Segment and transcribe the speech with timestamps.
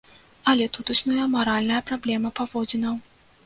[0.53, 2.95] Але тут існуе маральная праблема паводзінаў.